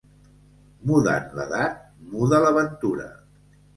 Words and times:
Mudant 0.91 1.29
l'edat, 1.39 1.85
muda 2.15 2.41
la 2.47 2.53
ventura. 2.57 3.07